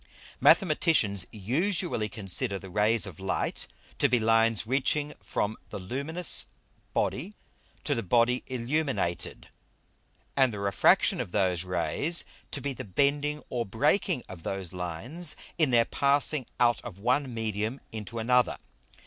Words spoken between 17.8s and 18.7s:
into another.